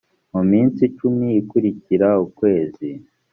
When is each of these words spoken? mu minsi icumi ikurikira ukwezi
mu 0.33 0.41
minsi 0.51 0.79
icumi 0.89 1.27
ikurikira 1.41 2.09
ukwezi 2.25 2.89